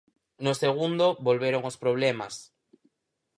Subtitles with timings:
[0.45, 2.33] No segundo volveron os problemas.